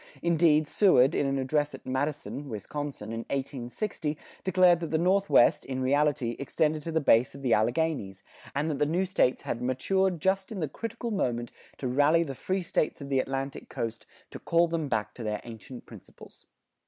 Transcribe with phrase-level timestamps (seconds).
[0.23, 5.79] Indeed, Seward, in an address at Madison, Wisconsin, in 1860, declared that the Northwest, in
[5.79, 8.23] reality, extended to the base of the Alleghanies,
[8.55, 12.33] and that the new States had "matured just in the critical moment to rally the
[12.33, 16.47] free States of the Atlantic coast, to call them back to their ancient principles."